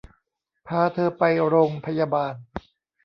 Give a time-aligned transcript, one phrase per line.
[0.67, 2.33] พาเธอไปโรงพยาบาล